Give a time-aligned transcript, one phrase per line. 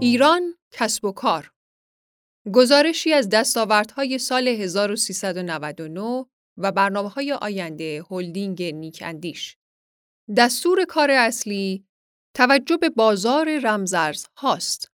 [0.00, 1.52] ایران کسب و کار
[2.52, 6.26] گزارشی از دستاوردهای سال 1399
[6.56, 9.56] و برنامه های آینده هلدینگ نیکاندیش
[10.36, 11.86] دستور کار اصلی
[12.34, 14.90] توجه به بازار رمزارز هاست.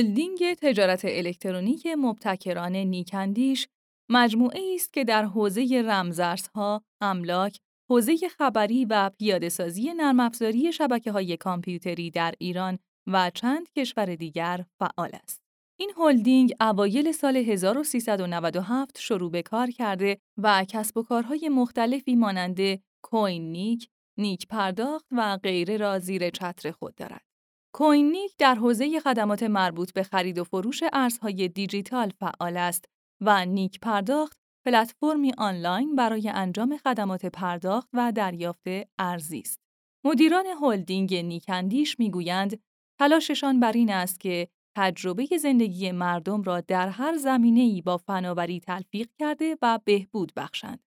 [0.00, 3.68] هلدینگ تجارت الکترونیک مبتکران نیکندیش
[4.10, 7.58] مجموعه‌ای است که در حوزه رمزارزها، املاک،
[7.90, 15.40] حوزه خبری و پیاده‌سازی نرم افزارهای کامپیوتری در ایران و چند کشور دیگر فعال است.
[15.78, 22.60] این هلدینگ اوایل سال 1397 شروع به کار کرده و کسب و کارهای مختلفی مانند
[23.02, 27.29] کوین نیک، نیک پرداخت و غیره را زیر چتر خود دارد.
[27.72, 32.84] کوین نیک در حوزه خدمات مربوط به خرید و فروش ارزهای دیجیتال فعال است
[33.20, 39.60] و نیک پرداخت پلتفرمی آنلاین برای انجام خدمات پرداخت و دریافت ارزی است.
[40.04, 42.60] مدیران هلدینگ نیکندیش می‌گویند
[43.00, 49.08] تلاششان بر این است که تجربه زندگی مردم را در هر زمینه‌ای با فناوری تلفیق
[49.18, 50.84] کرده و بهبود بخشند.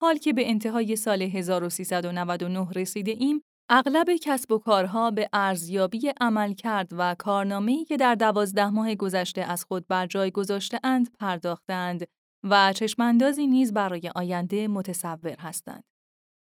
[0.00, 3.42] حال که به انتهای سال 1399 رسیده ایم،
[3.72, 9.64] اغلب کسب و کارها به ارزیابی عملکرد و کارنامه‌ای که در دوازده ماه گذشته از
[9.64, 12.06] خود بر جای گذاشته اند پرداختند
[12.44, 15.84] و چشماندازی نیز برای آینده متصور هستند.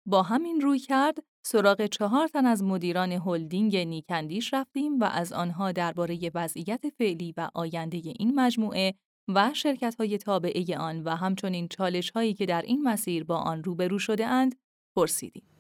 [0.08, 5.72] با همین روی کرد، سراغ چهار تن از مدیران هلدینگ نیکندیش رفتیم و از آنها
[5.72, 8.94] درباره وضعیت فعلی و آینده این مجموعه
[9.28, 14.28] و شرکت‌های تابعه آن و همچنین چالش‌هایی که در این مسیر با آن روبرو شده
[14.28, 14.56] اند
[14.96, 15.55] پرسیدیم.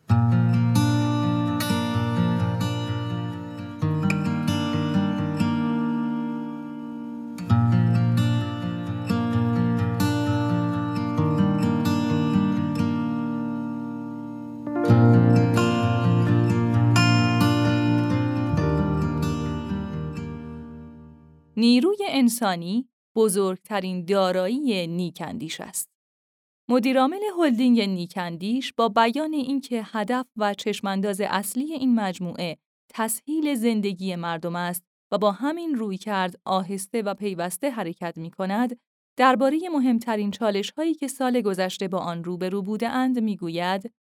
[21.58, 25.90] نیروی انسانی بزرگترین دارایی نیکندیش است.
[26.70, 32.58] مدیرعامل هلدینگ نیکندیش با بیان اینکه هدف و چشمانداز اصلی این مجموعه
[32.90, 38.80] تسهیل زندگی مردم است و با همین روی کرد آهسته و پیوسته حرکت می کند،
[39.18, 43.94] درباره مهمترین چالش هایی که سال گذشته با آن روبرو بوده اند می گوید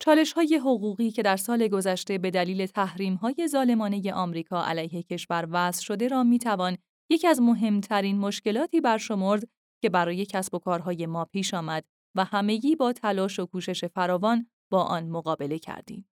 [0.00, 5.48] چالش های حقوقی که در سال گذشته به دلیل تحریم های ظالمانه آمریکا علیه کشور
[5.50, 6.76] وضع شده را می توان
[7.10, 9.48] یکی از مهمترین مشکلاتی برشمرد
[9.82, 14.46] که برای کسب و کارهای ما پیش آمد و همگی با تلاش و کوشش فراوان
[14.70, 16.08] با آن مقابله کردیم.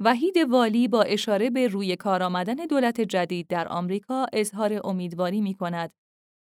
[0.00, 5.54] وحید والی با اشاره به روی کار آمدن دولت جدید در آمریکا اظهار امیدواری می
[5.54, 5.92] کند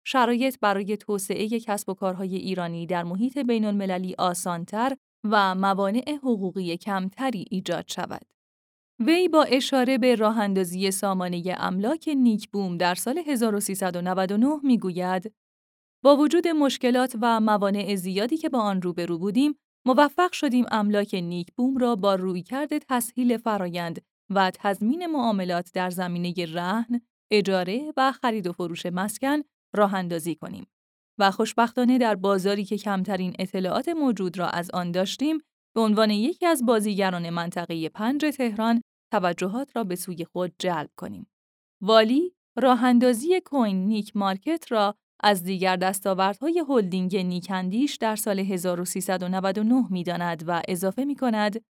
[0.08, 6.78] شرایط برای توسعه کسب و کارهای ایرانی در محیط بین المللی آسانتر و موانع حقوقی
[6.78, 8.35] کمتری ایجاد شود.
[9.00, 15.34] وی با اشاره به راه اندازی سامانه املاک نیکبوم در سال 1399 می‌گوید
[16.04, 21.78] با وجود مشکلات و موانع زیادی که با آن روبرو بودیم موفق شدیم املاک نیکبوم
[21.78, 27.02] را با رویکرد تسهیل فرایند و تضمین معاملات در زمینه رهن،
[27.32, 29.42] اجاره و خرید و فروش مسکن
[29.74, 30.68] راه اندازی کنیم
[31.20, 35.38] و خوشبختانه در بازاری که کمترین اطلاعات موجود را از آن داشتیم
[35.76, 38.82] به عنوان یکی از بازیگران منطقه پنج تهران
[39.12, 41.28] توجهات را به سوی خود جلب کنیم.
[41.82, 49.86] والی راه اندازی کوین نیک مارکت را از دیگر دستاوردهای هلدینگ نیکندیش در سال 1399
[49.90, 51.64] می داند و اضافه می کند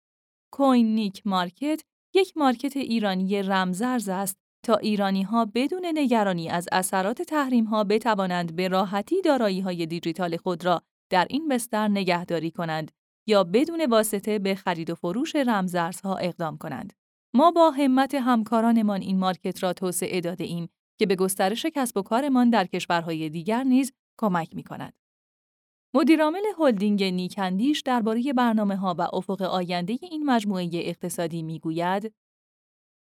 [0.52, 1.82] کوین نیک مارکت
[2.14, 8.56] یک market ایرانی رمزارز است تا ایرانی ها بدون نگرانی از اثرات تحریم ها بتوانند
[8.56, 12.92] به راحتی دارایی های دیجیتال خود را در این بستر نگهداری کنند
[13.26, 16.92] یا بدون واسطه به خرید و فروش رمزارزها اقدام کنند.
[17.34, 20.68] ما با همت همکارانمان این market را توسعه داده ایم
[20.98, 24.92] که به گسترش کسب و کارمان در کشورهای دیگر نیز کمک می کند.
[25.94, 32.14] مدیرعامل هلدینگ نیکندیش درباره برنامه ها و افق آینده این مجموعه اقتصادی می گوید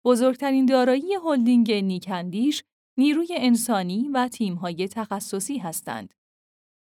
[0.05, 2.65] بزرگترین دارایی هلدینگ نیکندیش
[2.99, 6.15] نیروی انسانی و تیم‌های تخصصی هستند.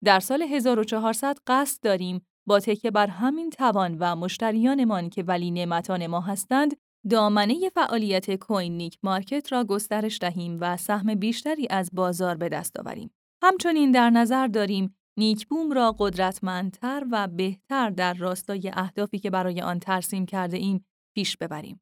[0.04, 6.06] در سال 1400 قصد داریم با تکیه بر همین توان و مشتریانمان که ولی نعمتان
[6.06, 6.76] ما هستند
[7.10, 12.80] دامنه فعالیت کوین نیک مارکت را گسترش دهیم و سهم بیشتری از بازار به دست
[12.80, 13.10] آوریم.
[13.42, 19.60] همچنین در نظر داریم نیک بوم را قدرتمندتر و بهتر در راستای اهدافی که برای
[19.60, 21.80] آن ترسیم کرده ایم پیش ببریم.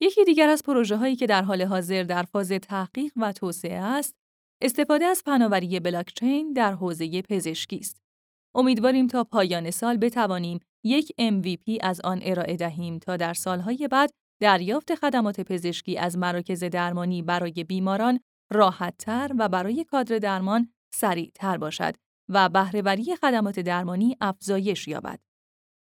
[0.00, 4.14] یکی دیگر از پروژه هایی که در حال حاضر در فاز تحقیق و توسعه است،
[4.62, 8.05] استفاده از فناوری بلاکچین در حوزه پزشکی است.
[8.56, 14.10] امیدواریم تا پایان سال بتوانیم یک MVP از آن ارائه دهیم تا در سالهای بعد
[14.40, 18.20] دریافت خدمات پزشکی از مراکز درمانی برای بیماران
[18.52, 21.94] راحتتر و برای کادر درمان سریعتر باشد
[22.28, 25.20] و بهرهوری خدمات درمانی افزایش یابد.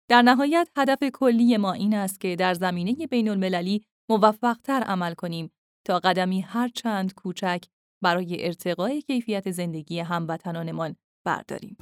[0.08, 5.50] در نهایت هدف کلی ما این است که در زمینه بین المللی موفقتر عمل کنیم
[5.86, 7.64] تا قدمی هر چند کوچک
[8.02, 11.76] برای ارتقای کیفیت زندگی هموطنانمان برداریم.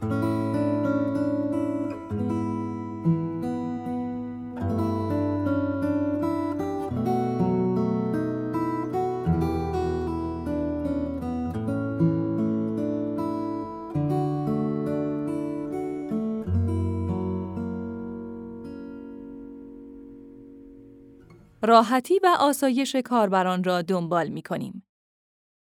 [21.69, 24.87] راحتی و آسایش کاربران را دنبال می کنیم.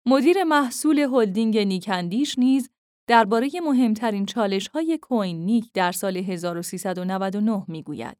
[0.05, 2.69] مدیر محصول هلدینگ نیکندیش نیز
[3.07, 8.17] درباره مهمترین چالش های کوین نیک در سال 1399 می گوید.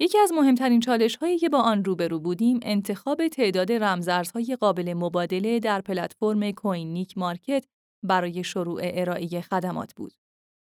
[0.00, 5.60] یکی از مهمترین چالش هایی که با آن روبرو بودیم انتخاب تعداد رمزارزهای قابل مبادله
[5.60, 7.64] در پلتفرم کوین نیک مارکت
[8.02, 10.12] برای شروع ارائه خدمات بود.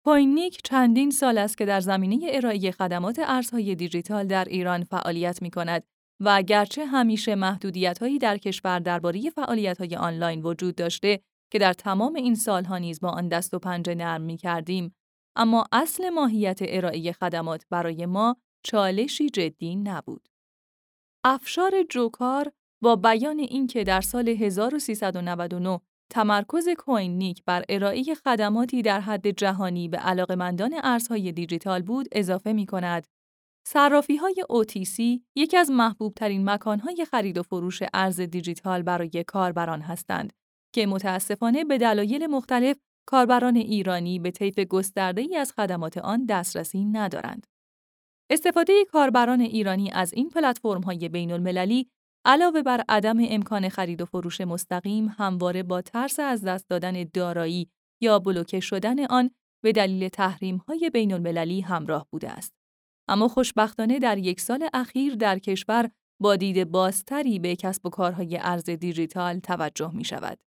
[0.08, 5.42] کوین نیک چندین سال است که در زمینه ارائه خدمات ارزهای دیجیتال در ایران فعالیت
[5.42, 5.84] می کند
[6.20, 11.20] و گرچه همیشه محدودیت‌هایی در کشور درباره فعالیت‌های آنلاین وجود داشته
[11.52, 14.96] که در تمام این سالها نیز با آن دست و پنجه نرم می کردیم،
[15.36, 20.30] اما اصل ماهیت ارائه خدمات برای ما چالشی جدی نبود.
[21.24, 22.52] افشار جوکار
[22.84, 25.80] با بیان اینکه در سال 1399
[26.10, 32.54] تمرکز کوین نیک بر ارائه خدماتی در حد جهانی به علاقمندان ارزهای دیجیتال بود اضافه
[32.54, 33.08] می کند.
[33.68, 39.24] صرافی های OTC یکی از محبوب ترین مکان های خرید و فروش ارز دیجیتال برای
[39.28, 40.34] کاربران هستند
[40.74, 46.86] که متاسفانه به دلایل مختلف کاربران ایرانی به طیف گسترده ای از خدمات آن دسترسی
[46.86, 47.48] ندارند.
[48.30, 51.90] استفاده کاربران ایرانی از این پلتفرم های بین المللی
[52.28, 57.70] علاوه بر عدم امکان خرید و فروش مستقیم همواره با ترس از دست دادن دارایی
[58.02, 59.30] یا بلوکه شدن آن
[59.64, 62.54] به دلیل تحریم های بین المللی همراه بوده است.
[63.08, 65.90] اما خوشبختانه در یک سال اخیر در کشور
[66.22, 70.44] با دید بازتری به کسب و کارهای ارز دیجیتال توجه می شود.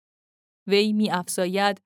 [0.67, 1.81] وی می افزاید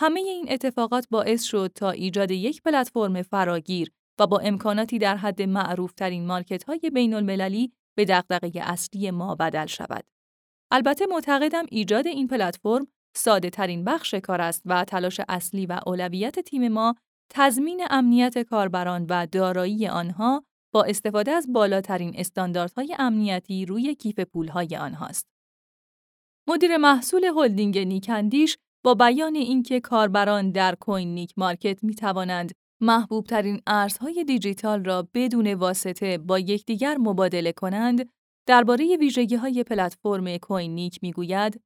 [0.00, 5.42] همه این اتفاقات باعث شد تا ایجاد یک پلتفرم فراگیر و با امکاناتی در حد
[5.42, 10.04] معروف ترین مارکت های بین المللی به دغدغه اصلی ما بدل شود.
[10.70, 12.86] البته معتقدم ایجاد این پلتفرم
[13.16, 16.94] ساده ترین بخش کار است و تلاش اصلی و اولویت تیم ما
[17.30, 20.44] تضمین امنیت کاربران و دارایی آنها
[20.74, 25.26] با استفاده از بالاترین استانداردهای امنیتی روی کیف پولهای آنهاست.
[26.48, 32.52] مدیر محصول هلدینگ نیکندیش با بیان اینکه کاربران در کوین نیک مارکت می توانند
[32.82, 38.08] محبوب ترین ارزهای دیجیتال را بدون واسطه با یکدیگر مبادله کنند،
[38.46, 41.60] درباره ویژگی های پلتفرم کوین نیک می‌گوید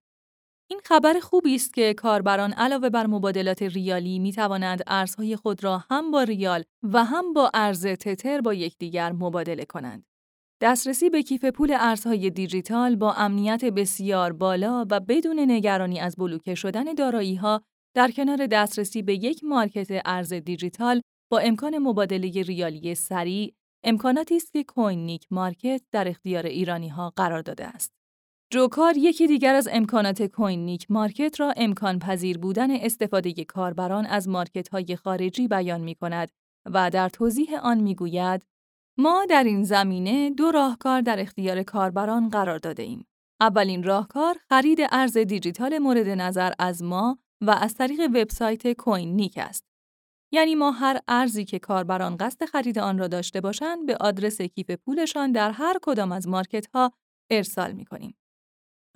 [0.70, 5.84] این خبر خوبی است که کاربران علاوه بر مبادلات ریالی می توانند ارزهای خود را
[5.90, 10.06] هم با ریال و هم با ارز تتر با یکدیگر مبادله کنند.
[10.60, 16.54] دسترسی به کیف پول ارزهای دیجیتال با امنیت بسیار بالا و بدون نگرانی از بلوکه
[16.54, 17.62] شدن دارایی ها
[17.96, 21.00] در کنار دسترسی به یک market ارز دیجیتال
[21.30, 27.12] با امکان مبادله ریالی سریع، امکاناتی است که کوین نیک مارکت در اختیار ایرانی ها
[27.16, 27.92] قرار داده است.
[28.52, 34.28] جوکار یکی دیگر از امکانات کوین نیک مارکت را امکان پذیر بودن استفاده کاربران از
[34.28, 36.30] market های خارجی بیان می کند
[36.66, 38.42] و در توضیح آن می گوید
[38.98, 43.06] ما در این زمینه دو راهکار در اختیار کاربران قرار داده ایم.
[43.40, 49.38] اولین راهکار خرید ارز دیجیتال مورد نظر از ما و از طریق وبسایت کوین نیک
[49.38, 49.64] است.
[50.32, 54.70] یعنی ما هر ارزی که کاربران قصد خرید آن را داشته باشند به آدرس کیف
[54.70, 56.92] پولشان در هر کدام از market ها
[57.30, 58.16] ارسال می کنیم.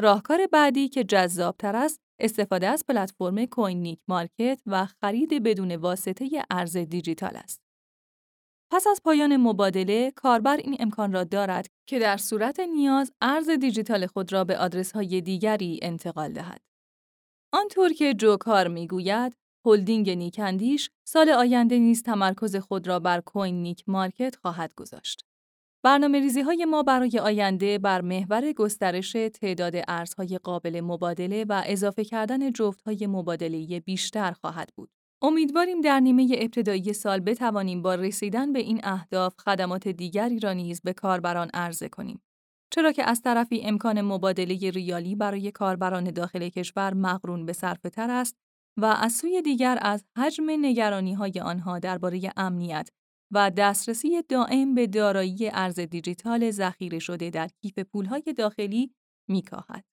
[0.01, 6.29] راهکار بعدی که جذابتر است استفاده از پلتفرم کوین نیک مارکت و خرید بدون واسطه
[6.51, 7.61] ارز دیجیتال است.
[8.73, 14.07] پس از پایان مبادله، کاربر این امکان را دارد که در صورت نیاز ارز دیجیتال
[14.07, 16.70] خود را به آدرس های دیگری انتقال دهد.
[17.53, 23.85] آنطور که جوکار می‌گوید، هلدینگ نیکندیش سال آینده نیز تمرکز خود را بر کوین نیک
[23.87, 25.25] مارکت خواهد گذاشت.
[25.83, 32.05] برنامه ریزی های ما برای آینده بر محور گسترش تعداد ارزهای قابل مبادله و اضافه
[32.05, 34.91] کردن جفت های مبادله بیشتر خواهد بود.
[35.23, 40.81] امیدواریم در نیمه ابتدایی سال بتوانیم با رسیدن به این اهداف خدمات دیگری را نیز
[40.81, 42.23] به کاربران عرضه کنیم.
[42.71, 48.11] چرا که از طرفی امکان مبادله ریالی برای کاربران داخل کشور مقرون به صرفه تر
[48.11, 48.37] است
[48.77, 52.89] و از سوی دیگر از حجم نگرانی های آنها درباره امنیت
[53.33, 58.95] و دسترسی دائم به دارایی ارز دیجیتال ذخیره شده در کیف پولهای داخلی
[59.29, 59.85] میکاهد.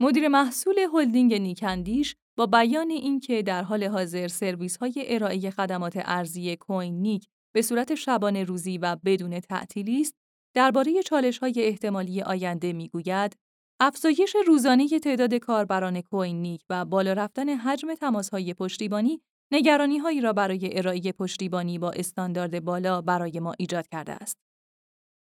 [0.00, 6.56] مدیر محصول هلدینگ نیکندیش با بیان اینکه در حال حاضر سرویس های ارائه خدمات ارزی
[6.56, 10.14] کوین نیک به صورت شبانه روزی و بدون تعطیلی است،
[10.58, 13.36] درباره چالش های احتمالی آینده می‌گوید
[13.80, 19.20] افزایش روزانه تعداد کاربران کوین نیک و بالا رفتن حجم تماس های پشتیبانی
[19.52, 24.38] نگرانی هایی را برای ارائه پشتیبانی با استاندارد بالا برای ما ایجاد کرده است.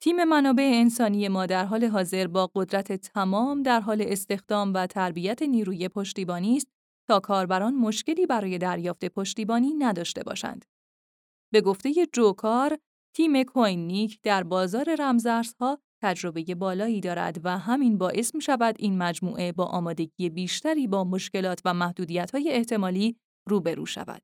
[0.02, 5.42] تیم منابع انسانی ما در حال حاضر با قدرت تمام در حال استخدام و تربیت
[5.42, 6.68] نیروی پشتیبانی است
[7.08, 10.66] تا کاربران مشکلی برای دریافت پشتیبانی نداشته باشند.
[11.54, 12.78] به گفته جوکار،
[13.18, 19.52] تیم کوینیک در بازار رمزارزها تجربه بالایی دارد و همین باعث می شود این مجموعه
[19.52, 23.18] با آمادگی بیشتری با مشکلات و محدودیت احتمالی
[23.50, 24.22] روبرو شود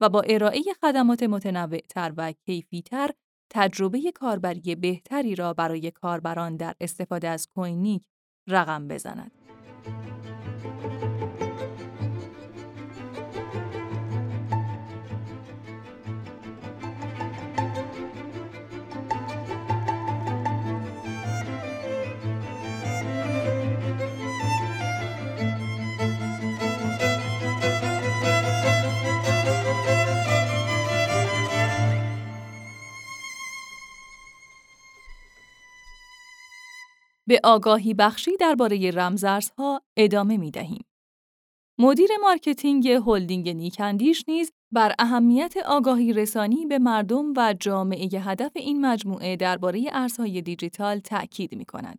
[0.00, 3.10] و با ارائه خدمات متنوعتر و کیفیتر
[3.52, 8.06] تجربه کاربری بهتری را برای کاربران در استفاده از کوینیک
[8.48, 9.32] رقم بزند.
[37.30, 40.84] به آگاهی بخشی درباره رمزارزها ادامه می دهیم.
[41.78, 48.86] مدیر marketing هلدینگ نیکندیش نیز بر اهمیت آگاهی رسانی به مردم و جامعه هدف این
[48.86, 51.98] مجموعه درباره ارزهای دیجیتال تأکید می کند.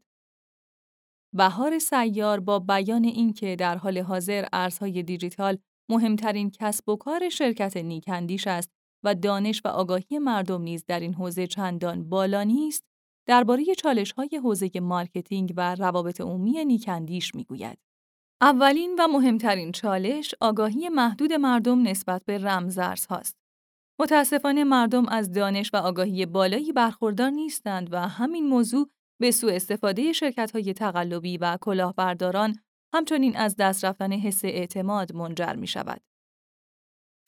[1.36, 5.58] بهار سیار با بیان اینکه در حال حاضر ارزهای دیجیتال
[5.90, 8.72] مهمترین کسب و کار شرکت نیکندیش است
[9.04, 12.91] و دانش و آگاهی مردم نیز در این حوزه چندان بالا نیست،
[13.28, 13.66] درباره
[14.18, 17.78] های حوزه مارکتینگ و روابط عمومی نیک‌اندیش می‌گوید.
[18.42, 23.38] اولین و مهمترین چالش آگاهی محدود مردم نسبت به رمزارز هاست.
[24.00, 28.90] متاسفانه مردم از دانش و آگاهی بالایی برخوردار نیستند و همین موضوع
[29.22, 32.60] به سوء استفاده شرکت های تقلبی و کلاهبرداران
[32.94, 36.02] همچنین از دست رفتن حس اعتماد منجر می شود.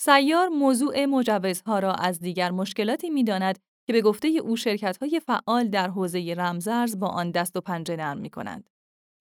[0.01, 4.55] سیار موضوع مجوزها را از دیگر مشکلاتی می داند که به گفته او
[5.01, 8.69] های فعال در حوزه رمزارز با آن دست و پنجه نرم می کنند.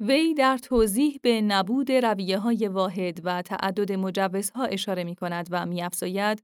[0.01, 5.67] وی در توضیح به نبود رویه های واحد و تعدد مجوزها اشاره می کند و
[5.67, 6.43] می افزاید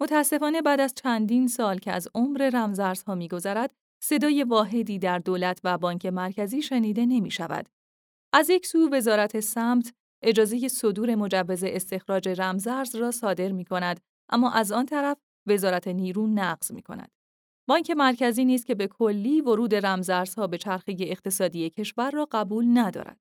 [0.00, 5.60] متاسفانه بعد از چندین سال که از عمر رمزارزها می گذرد، صدای واحدی در دولت
[5.64, 7.68] و بانک مرکزی شنیده نمی شود.
[8.32, 14.50] از یک سو وزارت سمت اجازه صدور مجوز استخراج رمزارز را صادر می کند، اما
[14.50, 17.17] از آن طرف وزارت نیرو نقض می کند.
[17.68, 23.20] بانک مرکزی نیست که به کلی ورود رمزارزها به چرخه اقتصادی کشور را قبول ندارد.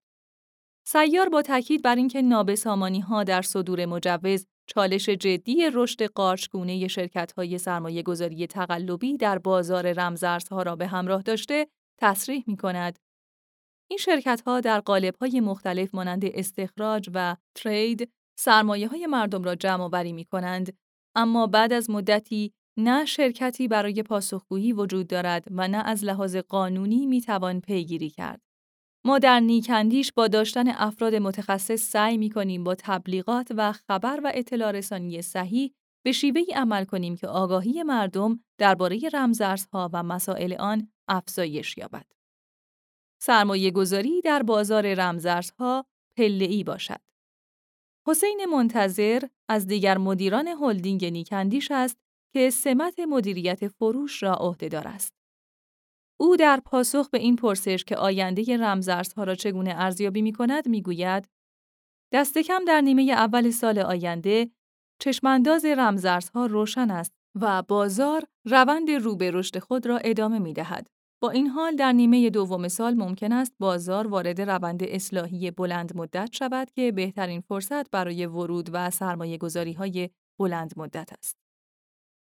[0.88, 7.32] سیار با تاکید بر اینکه نابسامانی ها در صدور مجوز چالش جدی رشد قارچگونه شرکت
[7.32, 11.68] های سرمایه گذاری تقلبی در بازار رمزارزها را به همراه داشته
[12.02, 13.00] تصریح می کند.
[13.90, 19.56] این شرکت ها در قالب های مختلف مانند استخراج و ترید سرمایه های مردم را
[19.56, 20.78] جمع آوری می کنند
[21.16, 27.06] اما بعد از مدتی نه شرکتی برای پاسخگویی وجود دارد و نه از لحاظ قانونی
[27.06, 28.42] می توان پیگیری کرد.
[29.06, 34.32] ما در نیکندیش با داشتن افراد متخصص سعی می کنیم با تبلیغات و خبر و
[34.36, 35.74] اطلاع رسانی صحیح
[36.06, 42.06] به شیوهی عمل کنیم که آگاهی مردم درباره رمزارزها و مسائل آن افزایش یابد.
[43.22, 45.86] سرمایه گذاری در بازار رمزارزها
[46.18, 47.02] پله باشد.
[48.08, 51.98] حسین منتظر از دیگر مدیران هلدینگ نیکندیش است
[52.34, 55.14] که سمت مدیریت فروش را عهدهدار است.
[56.20, 60.82] او در پاسخ به این پرسش که آینده رمزارزها را چگونه ارزیابی می کند می
[60.82, 61.28] گوید
[62.14, 64.52] دست کم در نیمه اول سال آینده
[65.00, 70.88] چشمانداز رمزارزها روشن است و بازار روند رو به رشد خود را ادامه می دهد.
[71.22, 76.30] با این حال در نیمه دوم سال ممکن است بازار وارد روند اصلاحی بلند مدت
[76.32, 81.47] شود که بهترین فرصت برای ورود و سرمایه گذاری های بلند مدت است.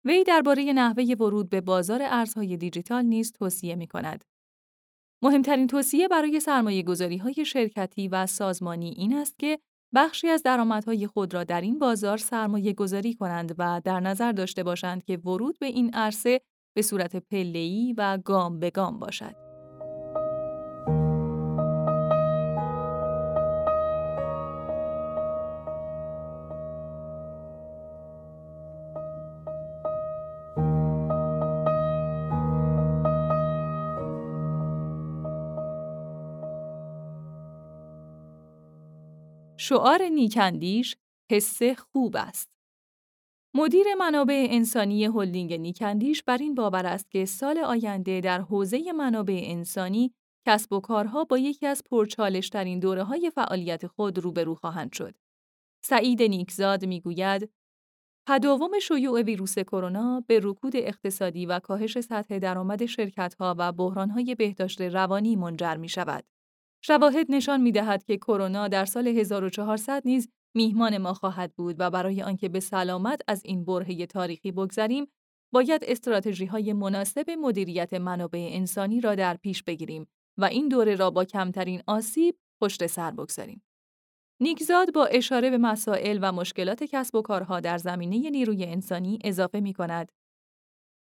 [0.05, 4.25] وی درباره نحوه ورود به بازار ارزهای دیجیتال نیز توصیه می کند.
[5.24, 9.60] مهمترین توصیه برای سرمایه گذاری های شرکتی و سازمانی این است که
[9.95, 14.63] بخشی از درآمدهای خود را در این بازار سرمایه گذاری کنند و در نظر داشته
[14.63, 16.41] باشند که ورود به این عرصه
[16.75, 19.42] به صورت پله‌ای و گام به گام باشد.
[39.65, 40.96] شعار نیکندیش
[41.32, 42.50] حس خوب است.
[43.55, 49.41] مدیر منابع انسانی هلدینگ نیکندیش بر این باور است که سال آینده در حوزه منابع
[49.43, 50.13] انسانی
[50.48, 55.15] کسب و کارها با یکی از پرچالشترین دوره های فعالیت خود روبرو خواهند شد.
[55.84, 57.51] سعید نیکزاد می‌گوید
[58.27, 64.82] تداوم شیوع ویروس کرونا به رکود اقتصادی و کاهش سطح درآمد شرکت‌ها و بحران‌های بهداشت
[64.82, 66.32] روانی منجر می شود.
[66.85, 71.89] شواهد نشان می دهد که کرونا در سال 1400 نیز میهمان ما خواهد بود و
[71.89, 75.07] برای آنکه به سلامت از این برهه تاریخی بگذریم،
[75.53, 81.11] باید استراتژی های مناسب مدیریت منابع انسانی را در پیش بگیریم و این دوره را
[81.11, 83.63] با کمترین آسیب پشت سر بگذاریم.
[84.41, 89.59] نیکزاد با اشاره به مسائل و مشکلات کسب و کارها در زمینه نیروی انسانی اضافه
[89.59, 90.11] می کند.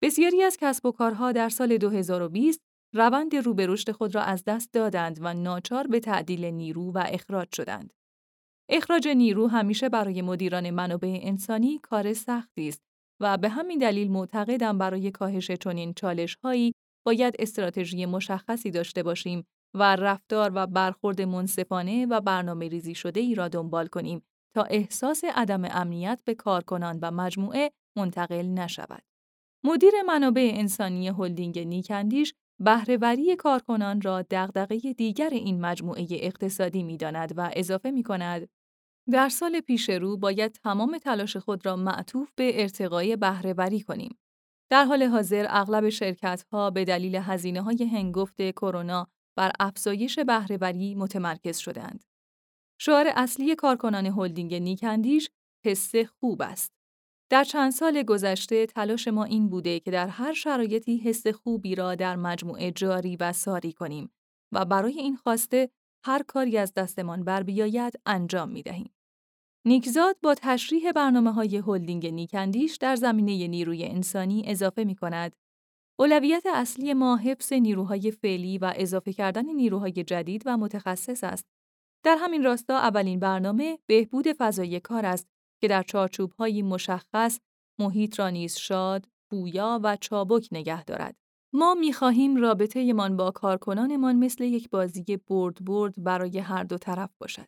[0.04, 4.44] بسیاری از کسب و کارها در سال 2020 روند رو به رشد خود را از
[4.44, 7.94] دست دادند و ناچار به تعدیل نیرو و اخراج شدند.
[8.70, 12.82] اخراج نیرو همیشه برای مدیران منابع انسانی کار سختی است
[13.22, 16.74] و به همین دلیل معتقدم برای کاهش چنین چالش‌هایی
[17.06, 23.36] باید استراتژی مشخصی داشته باشیم و رفتار و برخورد منصفانه و برنامه ریزی شده ای
[23.36, 24.22] را دنبال کنیم
[24.56, 29.04] تا احساس عدم امنیت به کارکنان و مجموعه منتقل نشود.
[29.66, 37.52] مدیر منابع انسانی هلدینگ نیکندیش بهرهوری کارکنان را دغدغه دیگر این مجموعه اقتصادی می‌داند و
[37.54, 38.50] اضافه می‌کند
[39.12, 44.20] در سال پیش رو باید تمام تلاش خود را معطوف به ارتقای بهرهوری کنیم.
[44.72, 52.04] در حال حاضر اغلب شرکت‌ها به دلیل هزینه‌های هنگفت کرونا بر افزایش بهرهوری متمرکز شدند.
[52.82, 55.30] شعار اصلی کارکنان هلدینگ نیکندیش
[55.66, 56.79] حس خوب است.
[57.30, 61.96] در چند سال گذشته تلاش ما این بوده که در هر شرایطی حس خوبی را
[61.96, 64.12] در مجموعه جاری و ساری کنیم
[64.52, 65.70] و برای این خواسته
[66.06, 68.94] هر کاری از دستمان بر بیاید انجام می دهیم.
[69.66, 75.36] نیکزاد با تشریح برنامه های هلدینگ نیکندیش در زمینه نیروی انسانی اضافه می کند.
[76.00, 81.46] اولویت اصلی ما حفظ نیروهای فعلی و اضافه کردن نیروهای جدید و متخصص است.
[82.04, 85.28] در همین راستا اولین برنامه بهبود فضای کار است
[85.62, 87.40] که در چارچوب‌های مشخص
[87.80, 91.16] محیط را نیز شاد، پویا و چابک نگه دارد.
[91.54, 97.46] ما می‌خواهیم رابطه‌مان با کارکنانمان مثل یک بازی برد برد برای هر دو طرف باشد.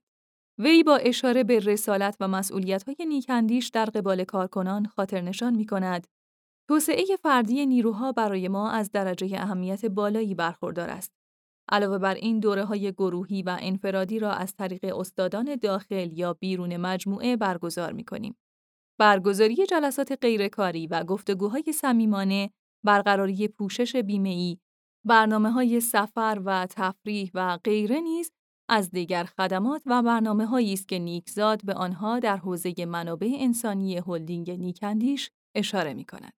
[0.58, 6.08] وی با اشاره به رسالت و مسئولیت‌های نیکندیش در قبال کارکنان خاطر نشان می کند.
[6.70, 11.21] توسعه فردی نیروها برای ما از درجه اهمیت بالایی برخوردار است.
[11.70, 16.78] علاوه بر این دوره های گروهی و انفرادی را از طریق استادان داخل یا بیرون
[16.78, 18.36] مجموعه برگزار می کنیم.
[19.00, 22.52] برگزاری جلسات غیرکاری و گفتگوهای صمیمانه،
[22.86, 24.58] برقراری پوشش بیمه‌ای،
[25.06, 28.32] برنامه های سفر و تفریح و غیره نیز
[28.70, 33.98] از دیگر خدمات و برنامه هایی است که نیکزاد به آنها در حوزه منابع انسانی
[33.98, 36.34] هلدینگ نیکندیش اشاره می کند.